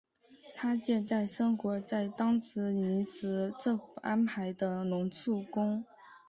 [0.55, 5.85] 他现在生活在当时临时政府安排的龙树宫。